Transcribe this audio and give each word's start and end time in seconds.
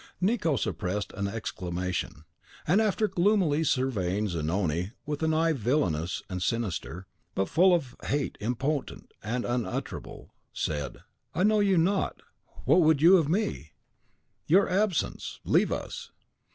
Nicot 0.19 0.59
suppressed 0.59 1.13
an 1.13 1.27
exclamation, 1.27 2.23
and, 2.65 2.81
after 2.81 3.07
gloomily 3.07 3.63
surveying 3.63 4.27
Zanoni 4.27 4.93
with 5.05 5.21
an 5.21 5.31
eye 5.31 5.53
villanous 5.53 6.23
and 6.27 6.41
sinister, 6.41 7.05
but 7.35 7.47
full 7.49 7.71
of 7.71 7.95
hate 8.05 8.35
impotent 8.41 9.11
and 9.21 9.45
unutterable, 9.45 10.33
said, 10.53 11.03
"I 11.35 11.43
know 11.43 11.59
you 11.59 11.77
not, 11.77 12.23
what 12.65 12.81
would 12.81 12.99
you 12.99 13.17
of 13.17 13.29
me?" 13.29 13.73
"Your 14.47 14.67
absence. 14.67 15.39
Leave 15.45 15.71
us!" 15.71 16.09